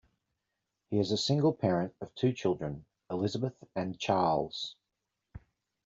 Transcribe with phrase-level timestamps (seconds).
[0.89, 4.75] He is a single parent of two children, Elizabeth and Charles.